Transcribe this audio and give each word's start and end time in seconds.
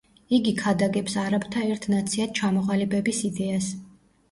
იგი 0.35 0.53
ქადაგებს 0.61 1.17
არაბთა 1.25 1.67
ერთ 1.75 1.87
ნაციად 1.95 2.35
ჩამოყალიბების 2.41 3.23
იდეას. 3.33 3.73